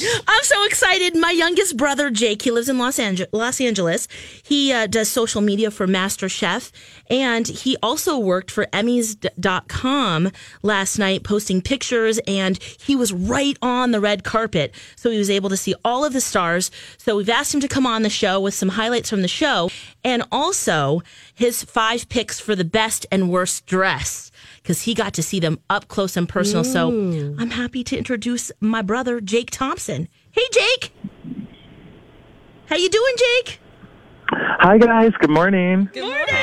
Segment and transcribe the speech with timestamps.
[0.00, 1.16] I'm so excited.
[1.16, 4.08] My youngest brother, Jake, he lives in Los, Ange- Los Angeles.
[4.42, 6.72] He uh, does social media for Master Chef.
[7.08, 12.18] And he also worked for Emmys.com last night, posting pictures.
[12.26, 14.74] And he was right on the red carpet.
[14.96, 16.72] So he was able to see all of the stars.
[16.98, 19.70] So we've asked him to come on the show with some highlights from the show
[20.02, 21.02] and also
[21.34, 24.32] his five picks for the best and worst dress
[24.64, 26.64] because he got to see them up close and personal.
[26.64, 27.36] So mm.
[27.38, 30.08] I'm happy to introduce my brother, Jake Thompson.
[30.30, 30.90] Hey, Jake.
[32.66, 33.60] How you doing, Jake?
[34.30, 35.90] Hi guys, good morning.
[35.92, 36.26] Good morning.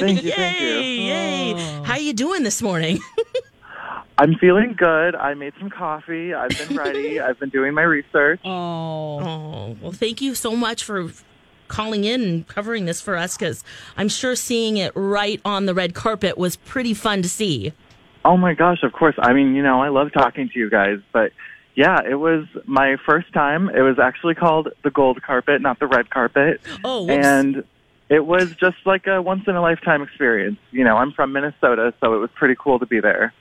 [0.00, 0.66] Thank you, Yay, thank you.
[0.66, 1.54] yay.
[1.54, 1.82] Oh.
[1.84, 2.98] How you doing this morning?
[4.18, 5.14] I'm feeling good.
[5.14, 6.32] I made some coffee.
[6.32, 7.20] I've been ready.
[7.20, 8.40] I've been doing my research.
[8.44, 9.20] Oh.
[9.20, 11.10] Oh, well, thank you so much for
[11.72, 13.64] calling in and covering this for us because
[13.96, 17.72] I'm sure seeing it right on the red carpet was pretty fun to see.
[18.26, 19.14] Oh my gosh, of course.
[19.18, 21.32] I mean, you know, I love talking to you guys, but
[21.74, 23.70] yeah, it was my first time.
[23.70, 26.60] It was actually called the gold carpet, not the red carpet.
[26.84, 27.26] Oh, whoops.
[27.26, 27.64] and
[28.10, 30.58] it was just like a once in a lifetime experience.
[30.72, 33.32] You know, I'm from Minnesota, so it was pretty cool to be there.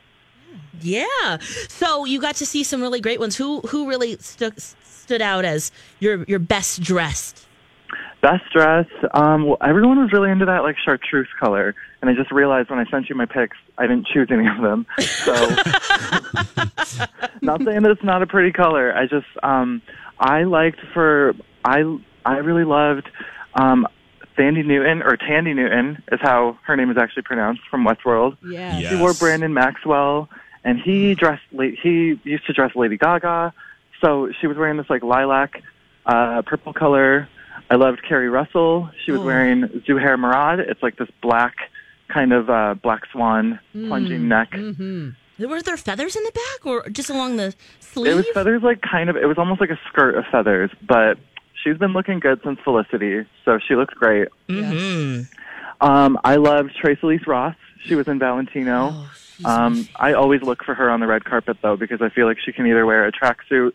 [0.80, 1.38] Yeah.
[1.68, 3.36] So you got to see some really great ones.
[3.36, 7.46] Who who really stood stood out as your your best dressed?
[8.22, 8.86] Best dress.
[9.16, 12.78] Um, well, everyone was really into that like chartreuse color, and I just realized when
[12.78, 14.86] I sent you my pics, I didn't choose any of them.
[15.00, 15.34] So,
[17.42, 18.96] not saying that it's not a pretty color.
[18.96, 19.82] I just um,
[20.20, 21.34] I liked for
[21.66, 23.10] I I really loved
[23.56, 23.88] um,
[24.38, 28.38] Sandy Newton or Thandie Newton is how her name is actually pronounced from Westworld.
[28.48, 28.90] Yeah.
[28.90, 30.30] She wore Brandon Maxwell,
[30.64, 31.42] and he dressed.
[31.52, 33.52] la- He used to dress Lady Gaga,
[34.04, 35.62] so she was wearing this like lilac,
[36.06, 37.28] uh, purple color.
[37.70, 38.90] I loved Keri Russell.
[39.06, 39.26] She was Oh.
[39.26, 40.60] wearing Zuhair Murad.
[40.60, 41.56] It's like this black
[42.10, 44.52] kind of uh, black swan plunging neck.
[44.54, 48.16] Were there feathers in the back or just along the It sleeve?
[48.16, 49.16] was feathers, like kind of.
[49.16, 51.18] It was almost like a skirt of feathers, but
[51.64, 54.28] she's been looking good since Felicity, so she looks great.
[54.50, 55.28] Mhm.
[55.80, 57.56] Um, I loved Tracee Ellis Ross.
[57.86, 58.92] She was in Valentino.
[58.94, 59.10] Oh,
[59.44, 62.38] Um, I always look for her on the red carpet though, because I feel like
[62.40, 63.72] she can either wear a tracksuit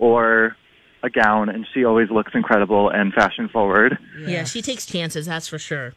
[0.00, 0.56] or
[1.04, 3.98] a gown, and she always looks incredible and fashion forward.
[4.18, 5.94] yeah, she takes chances, that's for sure.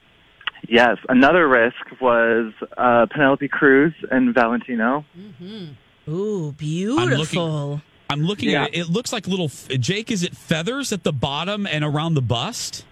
[0.67, 5.05] Yes, another risk was uh, Penelope Cruz and Valentino.
[6.09, 7.81] Ooh, beautiful.
[8.09, 8.63] I'm looking Yeah.
[8.63, 8.77] at it.
[8.81, 9.49] It looks like little.
[9.79, 12.85] Jake, is it feathers at the bottom and around the bust?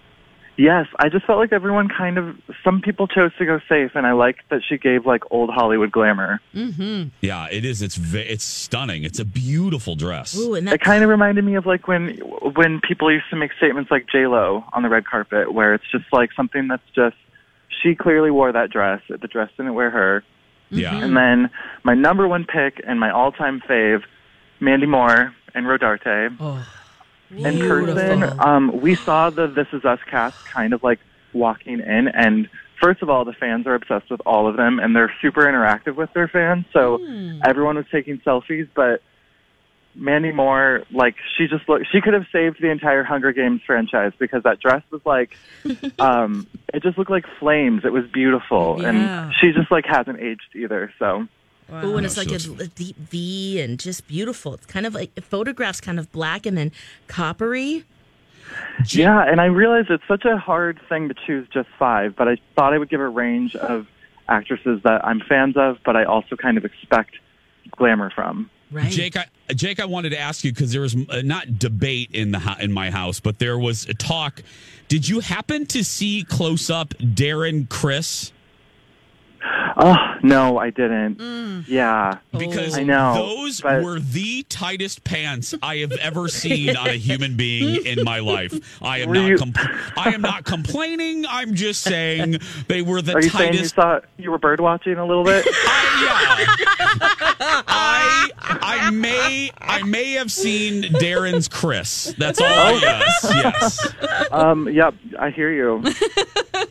[0.58, 2.34] Yes, I just felt like everyone kind of.
[2.64, 5.92] Some people chose to go safe, and I liked that she gave like old Hollywood
[5.92, 6.40] glamour.
[6.54, 7.82] mhm Yeah, it is.
[7.82, 9.04] It's ve- it's stunning.
[9.04, 10.34] It's a beautiful dress.
[10.38, 12.16] Ooh, and It kind of reminded me of like when
[12.54, 15.84] when people used to make statements like J Lo on the red carpet, where it's
[15.92, 17.16] just like something that's just
[17.82, 19.02] she clearly wore that dress.
[19.10, 20.24] The dress didn't wear her.
[20.70, 20.92] Yeah.
[20.92, 21.02] Mm-hmm.
[21.04, 21.50] And then
[21.84, 24.02] my number one pick and my all time fave,
[24.60, 26.34] Mandy Moore and Rodarte.
[26.40, 26.66] Oh,
[27.30, 31.00] In person, um, we saw the This Is Us cast kind of like
[31.32, 32.48] walking in, and
[32.82, 35.96] first of all, the fans are obsessed with all of them, and they're super interactive
[35.96, 36.64] with their fans.
[36.72, 37.40] So Hmm.
[37.44, 39.02] everyone was taking selfies, but
[39.94, 44.12] Mandy Moore, like she just looked, she could have saved the entire Hunger Games franchise
[44.18, 45.30] because that dress was like,
[45.98, 47.82] um, it just looked like flames.
[47.84, 48.88] It was beautiful, Yeah.
[48.88, 50.92] and she just like hasn't aged either.
[50.98, 51.26] So
[51.70, 54.54] Ooh, and it's like she a, a deep V and just beautiful.
[54.54, 56.70] It's kind of like photographs kind of black and then
[57.08, 57.84] coppery.
[58.90, 62.36] yeah, and I realize it's such a hard thing to choose just five, but I
[62.54, 63.86] thought I would give a range of
[64.28, 67.16] actresses that I'm fans of, but I also kind of expect
[67.72, 68.50] glamour from.
[68.70, 68.90] Right.
[68.90, 72.32] Jake, I, Jake, I wanted to ask you because there was uh, not debate in
[72.32, 74.42] the in my house, but there was a talk.
[74.88, 78.32] Did you happen to see close up Darren Criss?
[79.76, 79.96] Oh
[80.26, 81.16] No, I didn't.
[81.18, 81.64] Mm.
[81.68, 82.18] Yeah.
[82.36, 86.92] Because I know, those but- were the tightest pants I have ever seen on a
[86.98, 88.52] human being in my life.
[88.82, 89.26] I am Were not.
[89.28, 91.24] you- Compl- I am not complaining.
[91.28, 92.38] I'm just saying
[92.68, 93.74] they were the Are you saying you tightest.
[93.76, 95.44] thought you were bird watching a little bit?
[95.50, 97.62] I, yeah.
[97.68, 98.30] I
[98.88, 102.14] I may I may have seen Darren's Criss.
[102.18, 102.46] That's all.
[102.48, 102.78] Oh.
[102.82, 103.88] Yes, yes.
[104.30, 105.82] um, yep, I hear you.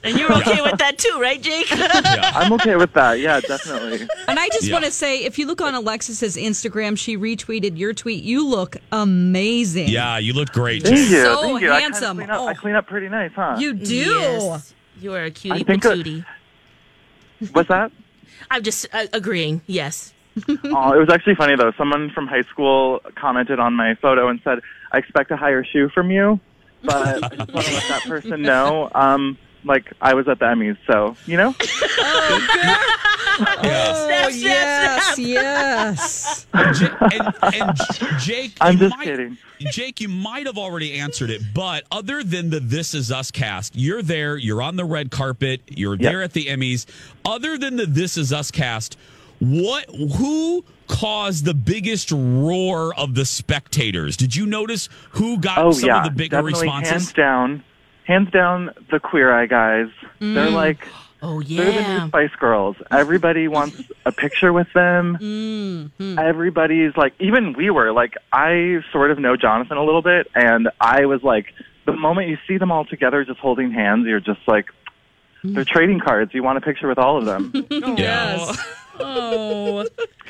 [0.03, 1.69] And you're okay with that too, right, Jake?
[1.69, 2.31] Yeah.
[2.35, 3.19] I'm okay with that.
[3.19, 4.07] Yeah, definitely.
[4.27, 4.73] And I just Yeah.
[4.73, 8.23] want to say, if you look on Alexis's Instagram, she retweeted your tweet.
[8.23, 9.87] You look amazing.
[9.89, 10.83] Yeah, you look great.
[10.83, 11.09] Thank Jake.
[11.09, 11.23] you.
[11.23, 11.71] So Thank you.
[11.71, 12.17] I, handsome.
[12.17, 12.55] clean up, I Oh.
[12.55, 13.55] clean up pretty nice, huh?
[13.59, 13.95] You do.
[13.95, 14.73] Yes.
[14.99, 16.25] You are a cutie I think, patootie.
[17.51, 17.91] What's that?
[18.49, 19.61] I'm just uh, agreeing.
[19.67, 20.13] Yes.
[20.49, 21.71] oh, it was actually funny though.
[21.77, 24.59] Someone from high school commented on my photo and said,
[24.91, 26.39] "I expect a higher shoe from you,"
[26.83, 28.89] but I just want to let that person know.
[28.93, 31.55] Um, like I was at the Emmys, so you know.
[31.59, 35.17] Oh, Snap, snap, yes, snap.
[35.27, 36.47] yes.
[36.53, 37.77] Ja- and, and
[38.19, 39.37] Jake, I'm you just might- kidding.
[39.71, 43.73] Jake, you might have already answered it, but other than the This Is Us cast,
[43.75, 46.01] you're there, you're on the red carpet, you're Yep.
[46.01, 46.85] there at the Emmys.
[47.23, 48.97] Other than the This Is Us cast,
[49.39, 49.85] what
[50.17, 54.17] who caused the biggest roar of the spectators?
[54.17, 57.63] Did you notice who got Oh some yeah, of the bigger definitely hands down,
[58.03, 58.71] hands down.
[58.91, 59.87] The Queer Eye guys.
[60.19, 60.85] They're like
[61.21, 62.75] Oh yeah, they're the new Spice Girls.
[62.91, 65.17] Everybody wants a picture with them.
[65.19, 66.19] Mm-hmm.
[66.19, 70.69] Everybody's like, even we were like, I sort of know Jonathan a little bit, and
[70.79, 71.47] I was like,
[71.85, 74.65] the moment you see them all together, just holding hands, you're just like,
[75.43, 76.33] they're trading cards.
[76.33, 77.53] You want a picture with all of them.
[77.97, 78.53] Yeah.
[78.97, 79.85] Oh,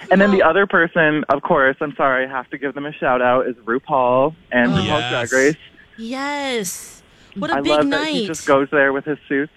[0.09, 2.91] and then the other person, of course, I'm sorry, I have to give them a
[2.91, 5.29] shout out, is RuPaul and RuPaul's Yes.
[5.29, 5.55] Drag Race.
[5.97, 7.03] Yes.
[7.35, 7.99] What a I big love night.
[8.05, 9.51] that he just goes there with his suits.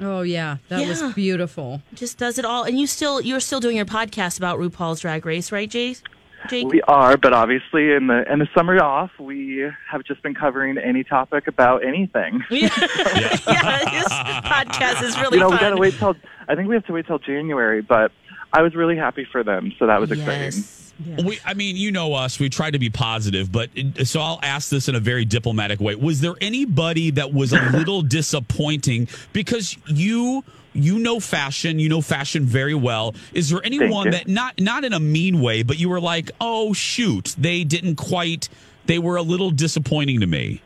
[0.00, 1.82] Oh yeah, that was beautiful.
[1.94, 2.64] Just does it all.
[2.64, 5.96] And you still you're still doing your podcast about RuPaul's Drag Race, right, Jay?
[6.48, 6.68] Jake?
[6.68, 10.78] We are, but obviously in the in the summer off, we have just been covering
[10.78, 12.42] any topic about anything.
[12.50, 15.58] yeah, this podcast is really you know, fun.
[15.58, 16.16] we gotta wait till
[16.48, 18.12] I think we have to wait till January, but
[18.52, 20.64] I was really happy for them, so that was exciting.
[21.04, 21.22] Yes.
[21.22, 22.38] We, I mean, you know us.
[22.38, 23.70] We try to be positive, but
[24.04, 25.94] so I'll ask this in a very diplomatic way.
[25.94, 32.00] Was there anybody that was a little disappointing because you you know fashion, you know
[32.00, 33.14] fashion very well.
[33.32, 36.72] Is there anyone that not not in a mean way, but you were like, oh
[36.72, 38.48] shoot, they didn't quite.
[38.86, 40.62] They were a little disappointing to me.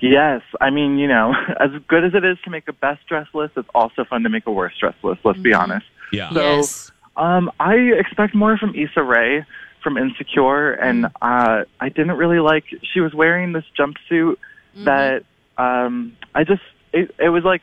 [0.00, 3.28] Yes, I mean, you know, as good as it is to make a best dress
[3.32, 5.20] list, it's also fun to make a worst dress list.
[5.24, 5.86] Let's be honest.
[6.12, 6.30] Yeah.
[6.32, 6.92] So, yes.
[7.16, 9.44] um, I expect more from Issa Rae
[9.82, 12.64] from Insecure, and uh, I didn't really like.
[12.92, 14.36] She was wearing this jumpsuit
[14.84, 15.24] that
[15.58, 16.62] um, I just
[16.92, 17.62] it, it was like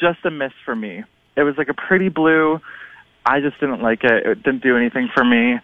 [0.00, 1.04] just a miss for me.
[1.36, 2.60] It was like a pretty blue.
[3.26, 4.26] I just didn't like it.
[4.26, 5.58] It didn't do anything for me.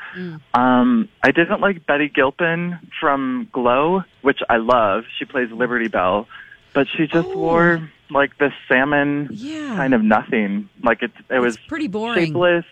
[0.53, 5.05] Um, I didn't like Betty Gilpin from Glow, which I love.
[5.19, 6.29] She plays Liberty Belle,
[6.75, 9.77] but she just wore like this salmon Yeah.
[9.77, 10.69] kind of nothing.
[10.83, 12.27] Like it, it was It's pretty boring.
[12.27, 12.67] shapeless,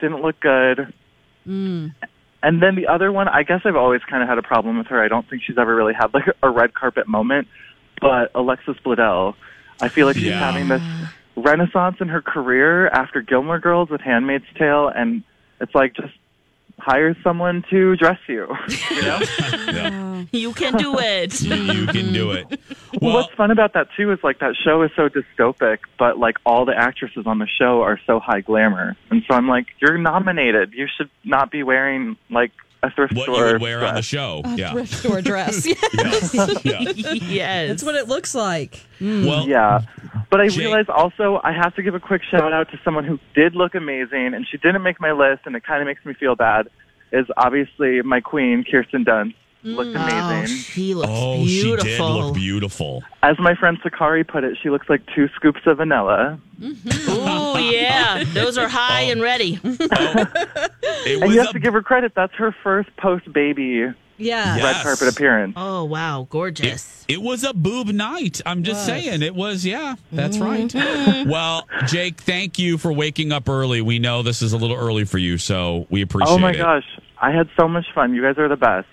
[0.00, 0.92] didn't look good.
[1.46, 1.94] Mm.
[2.46, 4.86] And then the other one, I guess I've always kind of had a problem with
[4.86, 5.02] her.
[5.02, 7.48] I don't think she's ever really had like a red carpet moment.
[8.00, 9.34] But Alexis Bledel,
[9.80, 10.38] I feel like she's Yeah.
[10.38, 10.82] having this
[11.34, 15.24] renaissance in her career after Gilmore Girls with Handmaid's Tale, and
[15.60, 16.14] it's like just
[16.78, 18.46] hire someone to dress you.
[18.90, 19.20] You know.
[19.72, 20.02] Yeah.
[20.32, 21.40] You can do it.
[21.42, 22.58] you can do it.
[23.00, 26.36] well, what's fun about that too is like that show is so dystopic, but like
[26.44, 29.98] all the actresses on the show are so high glamour, and so I'm like, you're
[29.98, 30.72] nominated.
[30.72, 32.52] You should not be wearing like
[32.86, 34.04] a thrift what you would wear on the dress.
[34.04, 34.42] show.
[34.54, 34.72] yeah.
[34.72, 35.66] Thrift store dress.
[35.94, 36.54] yeah.
[36.64, 36.80] Yeah.
[36.92, 37.68] yes.
[37.68, 38.76] That's what it looks like.
[38.98, 39.26] Hmm.
[39.26, 39.82] Well, Yeah.
[40.30, 43.04] But I Jake- realized also I have to give a quick shout out to someone
[43.04, 46.04] who did look amazing and she didn't make my list and it kind of makes
[46.04, 46.68] me feel bad
[47.12, 49.34] is obviously my queen Kirsten Dunst
[49.70, 50.56] looked Oh, amazing.
[50.56, 51.84] she looks oh, beautiful.
[51.84, 53.02] she did look beautiful.
[53.22, 56.38] As my friend Sakari put it, she looks like two scoops of vanilla.
[57.08, 59.60] Oh yeah, those are high and ready.
[61.08, 62.12] It And you have a- to give her credit.
[62.14, 63.92] That's her first post baby Yeah.
[64.18, 64.54] Yeah.
[64.54, 64.82] red Yes.
[64.82, 65.54] carpet appearance.
[65.56, 67.04] Oh wow, gorgeous.
[67.08, 68.40] It was a boob night.
[68.46, 68.86] I'm just Was.
[68.86, 69.22] saying.
[69.22, 70.78] It was, yeah, that's Mm-hmm.
[70.78, 71.26] right.
[71.30, 73.80] well, Jake, thank you for waking up early.
[73.82, 76.36] We know this is a little early for you, so we appreciate it.
[76.36, 76.56] Oh my it.
[76.56, 76.84] gosh.
[77.20, 78.14] I had so much fun.
[78.14, 78.86] You guys are the best.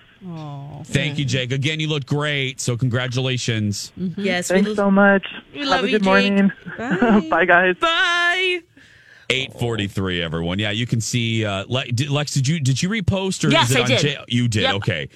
[0.85, 1.51] Thank you, Jake.
[1.51, 3.91] Again, you look great, so congratulations.
[3.97, 5.25] Yes, Thanks we so much.
[5.53, 6.31] we Have a you, good Jake.
[6.33, 6.51] morning.
[6.77, 7.27] Bye.
[7.29, 7.75] Bye guys.
[7.79, 8.61] Bye.
[9.29, 10.59] 843, everyone.
[10.59, 12.33] Yeah, you can see uh, Le- did, Lex.
[12.33, 13.99] Did you did you repost or Yes, is it I on did.
[13.99, 14.61] J- you did.
[14.63, 14.75] Yep.
[14.75, 15.09] Okay.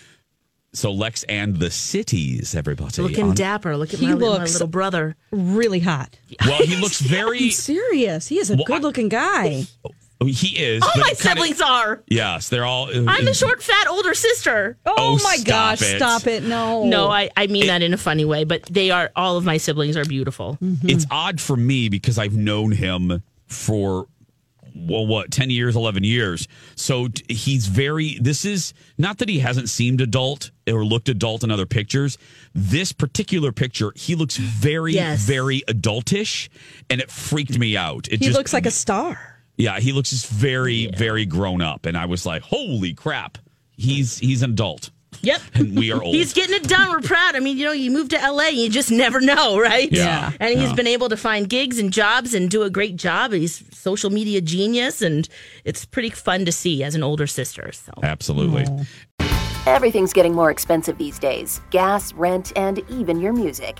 [0.73, 3.01] So Lex and the cities, everybody.
[3.01, 3.75] Looking on- dapper.
[3.77, 5.15] Look at He my, my looks- little brother.
[5.31, 6.17] Really hot.
[6.45, 7.45] Well, he looks very.
[7.45, 8.27] I'm serious.
[8.27, 9.63] He is a Well, good looking guy.
[9.85, 10.81] Oh, Oh, he is.
[10.81, 12.01] All my it kinda- siblings are.
[12.07, 12.89] Yes, they're all.
[13.07, 14.77] I'm the short, fat older sister.
[14.85, 15.97] Oh, Oh, my stop gosh, it.
[15.97, 16.43] stop it.
[16.43, 16.85] No.
[16.85, 19.57] No, I, I mean that in a funny way, but they are all of my
[19.57, 20.57] siblings are beautiful.
[20.61, 20.89] Mm-hmm.
[20.89, 24.07] It's odd for me because I've known him for
[24.75, 26.47] well, what ten years, eleven years.
[26.75, 28.17] So he's very.
[28.19, 32.17] This is not that he hasn't seemed adult or looked adult in other pictures.
[32.53, 35.21] This particular picture, he looks very, Yes.
[35.21, 36.49] very adultish,
[36.89, 38.07] and it freaked me out.
[38.07, 39.35] It He just looks like a star.
[39.57, 43.37] Yeah, he looks just very, very grown up, and I was like, "Holy crap,
[43.75, 45.41] he's he's an adult." Yep.
[45.55, 46.13] And we are old.
[46.13, 46.91] He's getting it done.
[46.91, 47.35] We're proud.
[47.35, 49.91] I mean, you know, you move to LA, you just never know, right?
[49.91, 50.31] Yeah.
[50.39, 50.75] And he's Yeah.
[50.75, 53.31] been able to find gigs and jobs and do a great job.
[53.33, 55.27] He's social media genius, and
[55.65, 57.71] it's pretty fun to see as an older sister.
[57.71, 58.65] So Absolutely.
[59.65, 63.79] Everything's getting more expensive these days gas, rent, and even your music.